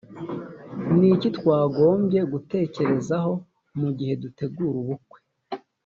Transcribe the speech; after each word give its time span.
ni 0.97 1.07
iki 1.15 1.29
twagombye 1.37 2.19
gutekerezaho 2.31 3.33
mu 3.79 3.89
gihe 3.97 4.13
dutegura 4.23 4.77
ubukwe? 4.83 5.19